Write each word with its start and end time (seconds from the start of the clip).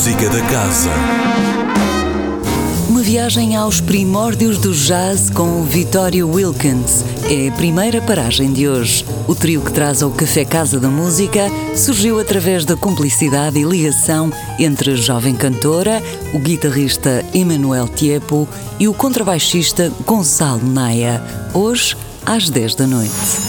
Música 0.00 0.30
da 0.30 0.40
Casa. 0.46 0.88
Uma 2.88 3.02
viagem 3.02 3.54
aos 3.54 3.82
primórdios 3.82 4.56
do 4.56 4.72
jazz 4.72 5.28
com 5.28 5.60
o 5.60 5.64
Vitório 5.64 6.26
Wilkins 6.26 7.04
é 7.30 7.48
a 7.48 7.52
primeira 7.52 8.00
paragem 8.00 8.50
de 8.50 8.66
hoje. 8.66 9.04
O 9.28 9.34
trio 9.34 9.60
que 9.60 9.70
traz 9.70 10.02
ao 10.02 10.10
Café 10.10 10.46
Casa 10.46 10.80
da 10.80 10.88
Música 10.88 11.50
surgiu 11.76 12.18
através 12.18 12.64
da 12.64 12.78
cumplicidade 12.78 13.58
e 13.58 13.62
ligação 13.62 14.32
entre 14.58 14.92
a 14.92 14.96
jovem 14.96 15.34
cantora, 15.34 16.02
o 16.32 16.38
guitarrista 16.38 17.22
Emanuel 17.34 17.86
Tiepo 17.86 18.48
e 18.78 18.88
o 18.88 18.94
contrabaixista 18.94 19.92
Gonçalo 20.06 20.64
Naia, 20.64 21.22
hoje 21.52 21.94
às 22.24 22.48
10 22.48 22.74
da 22.74 22.86
noite. 22.86 23.39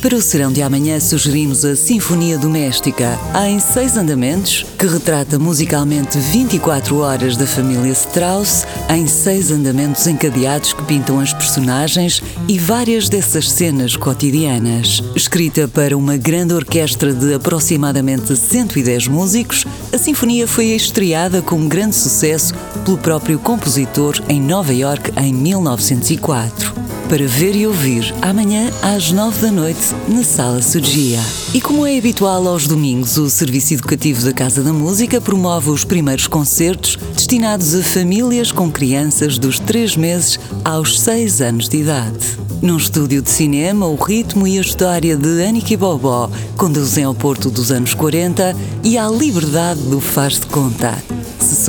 Para 0.00 0.14
o 0.14 0.22
serão 0.22 0.52
de 0.52 0.62
amanhã 0.62 1.00
sugerimos 1.00 1.64
a 1.64 1.74
Sinfonia 1.74 2.38
Doméstica, 2.38 3.18
em 3.48 3.58
seis 3.58 3.96
andamentos, 3.96 4.64
que 4.78 4.86
retrata 4.86 5.40
musicalmente 5.40 6.16
24 6.18 6.98
horas 6.98 7.36
da 7.36 7.44
família 7.44 7.90
Strauss, 7.90 8.64
em 8.88 9.08
seis 9.08 9.50
andamentos 9.50 10.06
encadeados 10.06 10.72
que 10.72 10.84
pintam 10.84 11.18
as 11.18 11.32
personagens 11.32 12.22
e 12.46 12.56
várias 12.60 13.08
dessas 13.08 13.50
cenas 13.50 13.96
cotidianas. 13.96 15.02
Escrita 15.16 15.66
para 15.66 15.98
uma 15.98 16.16
grande 16.16 16.54
orquestra 16.54 17.12
de 17.12 17.34
aproximadamente 17.34 18.36
110 18.36 19.08
músicos, 19.08 19.64
a 19.92 19.98
sinfonia 19.98 20.46
foi 20.46 20.66
estreada 20.66 21.42
com 21.42 21.66
grande 21.66 21.96
sucesso 21.96 22.54
pelo 22.84 22.98
próprio 22.98 23.36
compositor 23.40 24.22
em 24.28 24.40
Nova 24.40 24.72
York 24.72 25.10
em 25.16 25.34
1904 25.34 26.87
para 27.08 27.26
ver 27.26 27.56
e 27.56 27.66
ouvir 27.66 28.14
amanhã 28.20 28.70
às 28.82 29.10
nove 29.10 29.40
da 29.40 29.50
noite 29.50 29.94
na 30.08 30.22
Sala 30.22 30.60
Surgia. 30.60 31.18
E 31.54 31.60
como 31.60 31.86
é 31.86 31.96
habitual 31.96 32.46
aos 32.46 32.66
domingos, 32.66 33.16
o 33.16 33.30
Serviço 33.30 33.72
Educativo 33.72 34.22
da 34.24 34.32
Casa 34.32 34.62
da 34.62 34.72
Música 34.72 35.18
promove 35.18 35.70
os 35.70 35.84
primeiros 35.84 36.26
concertos 36.26 36.98
destinados 37.14 37.74
a 37.74 37.82
famílias 37.82 38.52
com 38.52 38.70
crianças 38.70 39.38
dos 39.38 39.58
três 39.58 39.96
meses 39.96 40.38
aos 40.62 41.00
seis 41.00 41.40
anos 41.40 41.68
de 41.68 41.78
idade. 41.78 42.18
Num 42.60 42.76
estúdio 42.76 43.22
de 43.22 43.30
cinema, 43.30 43.86
o 43.86 43.94
ritmo 43.94 44.46
e 44.46 44.58
a 44.58 44.60
história 44.60 45.16
de 45.16 45.44
Aniki 45.44 45.76
Bobó 45.76 46.30
conduzem 46.56 47.04
ao 47.04 47.14
Porto 47.14 47.50
dos 47.50 47.72
anos 47.72 47.94
40 47.94 48.54
e 48.84 48.98
à 48.98 49.08
liberdade 49.08 49.80
do 49.80 50.00
faz 50.00 50.34
de 50.34 50.46
conta. 50.46 51.17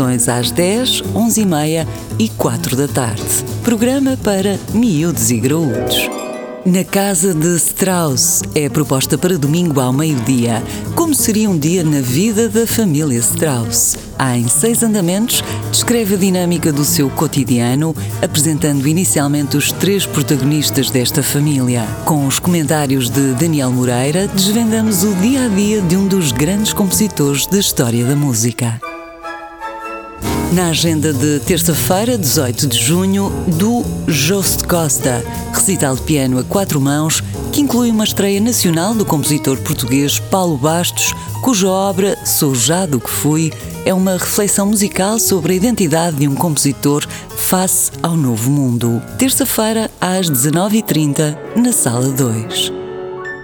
Às 0.05 0.51
10, 0.51 1.03
11 1.13 1.41
e 1.41 1.45
meia 1.45 1.87
e 2.17 2.29
4 2.29 2.75
da 2.75 2.87
tarde. 2.87 3.23
Programa 3.63 4.17
para 4.23 4.57
miúdos 4.73 5.29
e 5.29 5.37
graúdos. 5.37 6.09
Na 6.65 6.83
Casa 6.83 7.33
de 7.33 7.55
Strauss 7.55 8.43
é 8.53 8.65
a 8.65 8.69
proposta 8.69 9.17
para 9.17 9.37
domingo 9.37 9.79
ao 9.79 9.91
meio-dia. 9.91 10.63
Como 10.95 11.13
seria 11.13 11.49
um 11.49 11.57
dia 11.57 11.83
na 11.83 11.99
vida 11.99 12.47
da 12.47 12.67
família 12.67 13.17
Strauss? 13.19 13.97
Em 14.35 14.47
seis 14.47 14.83
andamentos, 14.83 15.43
descreve 15.71 16.15
a 16.15 16.17
dinâmica 16.17 16.71
do 16.71 16.83
seu 16.83 17.09
cotidiano, 17.09 17.95
apresentando 18.21 18.87
inicialmente 18.87 19.57
os 19.57 19.71
três 19.71 20.05
protagonistas 20.05 20.89
desta 20.91 21.23
família. 21.23 21.83
Com 22.05 22.27
os 22.27 22.39
comentários 22.39 23.09
de 23.09 23.33
Daniel 23.33 23.71
Moreira, 23.71 24.27
desvendamos 24.27 25.03
o 25.03 25.13
dia 25.15 25.45
a 25.45 25.47
dia 25.47 25.81
de 25.81 25.95
um 25.95 26.07
dos 26.07 26.31
grandes 26.31 26.73
compositores 26.73 27.45
da 27.47 27.57
história 27.57 28.05
da 28.05 28.15
música. 28.15 28.79
Na 30.51 30.69
agenda 30.69 31.13
de 31.13 31.39
terça-feira, 31.41 32.17
18 32.17 32.67
de 32.67 32.79
junho, 32.79 33.29
do 33.55 33.83
Jost 34.11 34.63
Costa, 34.63 35.23
recital 35.53 35.95
de 35.95 36.01
piano 36.01 36.39
a 36.39 36.43
quatro 36.43 36.81
mãos, 36.81 37.21
que 37.53 37.61
inclui 37.61 37.91
uma 37.91 38.03
estreia 38.03 38.41
nacional 38.41 38.95
do 38.95 39.05
compositor 39.05 39.59
português 39.59 40.17
Paulo 40.17 40.57
Bastos, 40.57 41.13
cuja 41.43 41.69
obra 41.69 42.17
Sou 42.25 42.55
Já 42.55 42.87
do 42.87 42.99
que 42.99 43.09
Fui 43.11 43.53
é 43.85 43.93
uma 43.93 44.13
reflexão 44.13 44.65
musical 44.65 45.19
sobre 45.19 45.53
a 45.53 45.55
identidade 45.55 46.17
de 46.17 46.27
um 46.27 46.33
compositor 46.33 47.07
face 47.29 47.91
ao 48.01 48.17
novo 48.17 48.49
mundo. 48.49 48.99
Terça-feira, 49.19 49.89
às 50.01 50.31
19h30, 50.31 51.37
na 51.55 51.71
Sala 51.71 52.09
2 52.09 52.88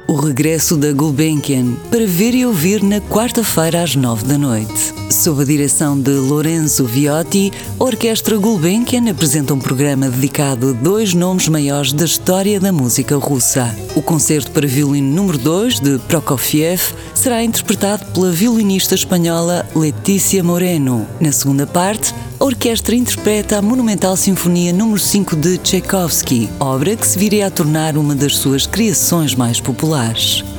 o 0.07 0.13
regresso 0.13 0.77
da 0.77 0.91
Gulbenkian 0.91 1.73
para 1.89 2.05
ver 2.05 2.35
e 2.35 2.45
ouvir 2.45 2.83
na 2.83 3.01
quarta-feira 3.01 3.81
às 3.81 3.95
nove 3.95 4.23
da 4.25 4.38
noite. 4.38 4.93
Sob 5.09 5.41
a 5.41 5.45
direção 5.45 5.99
de 5.99 6.11
Lorenzo 6.11 6.85
Viotti, 6.85 7.51
a 7.79 7.83
Orquestra 7.83 8.38
Gulbenkian 8.38 9.09
apresenta 9.09 9.53
um 9.53 9.59
programa 9.59 10.09
dedicado 10.09 10.69
a 10.69 10.73
dois 10.73 11.13
nomes 11.13 11.47
maiores 11.47 11.93
da 11.93 12.05
história 12.05 12.59
da 12.59 12.71
música 12.71 13.16
russa. 13.17 13.75
O 13.95 14.01
concerto 14.01 14.51
para 14.51 14.67
violino 14.67 15.13
número 15.16 15.38
2 15.38 15.79
de 15.79 15.99
Prokofiev 15.99 16.81
será 17.13 17.43
interpretado 17.43 18.05
pela 18.07 18.31
violinista 18.31 18.95
espanhola 18.95 19.66
Letícia 19.75 20.43
Moreno. 20.43 21.07
Na 21.19 21.31
segunda 21.31 21.66
parte, 21.66 22.13
a 22.39 22.43
orquestra 22.43 22.95
interpreta 22.95 23.57
a 23.57 23.61
monumental 23.61 24.17
Sinfonia 24.17 24.73
número 24.73 24.99
5 24.99 25.35
de 25.35 25.57
Tchaikovsky, 25.57 26.49
obra 26.59 26.95
que 26.95 27.07
se 27.07 27.17
viria 27.17 27.47
a 27.47 27.51
tornar 27.51 27.97
uma 27.97 28.13
das 28.13 28.35
suas 28.35 28.67
criações 28.67 29.33
mais 29.33 29.61
populares. 29.61 29.94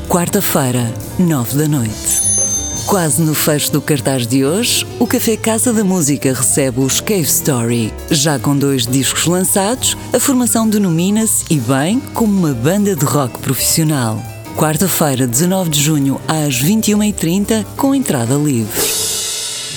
Quarta-feira, 0.08 0.90
9 1.18 1.58
da 1.58 1.68
noite. 1.68 2.22
Quase 2.86 3.20
no 3.20 3.34
fecho 3.34 3.70
do 3.70 3.82
cartaz 3.82 4.26
de 4.26 4.46
hoje, 4.46 4.86
o 4.98 5.06
Café 5.06 5.36
Casa 5.36 5.74
da 5.74 5.84
Música 5.84 6.32
recebe 6.32 6.80
os 6.80 7.02
Cave 7.02 7.20
Story. 7.20 7.92
Já 8.10 8.38
com 8.38 8.56
dois 8.56 8.86
discos 8.86 9.26
lançados, 9.26 9.94
a 10.14 10.18
formação 10.18 10.66
denomina-se, 10.66 11.44
e 11.50 11.60
bem, 11.60 12.00
como 12.14 12.32
uma 12.32 12.54
banda 12.54 12.96
de 12.96 13.04
rock 13.04 13.38
profissional. 13.40 14.22
Quarta-feira, 14.56 15.26
19 15.26 15.68
de 15.68 15.82
junho, 15.82 16.18
às 16.26 16.62
21h30, 16.62 17.62
com 17.76 17.94
entrada 17.94 18.36
livre. 18.36 18.72